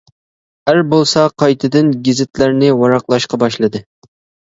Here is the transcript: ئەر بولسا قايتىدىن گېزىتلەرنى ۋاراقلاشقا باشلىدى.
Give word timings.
ئەر 0.73 0.81
بولسا 0.93 1.27
قايتىدىن 1.43 1.93
گېزىتلەرنى 2.09 2.75
ۋاراقلاشقا 2.83 3.45
باشلىدى. 3.49 3.89